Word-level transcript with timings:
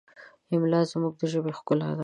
املا 0.53 0.79
زموږ 0.91 1.13
د 1.19 1.21
ژبې 1.33 1.51
ښکلا 1.57 1.89
ده. 1.97 1.99